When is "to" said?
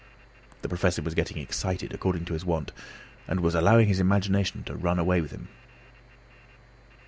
2.25-2.33, 4.63-4.75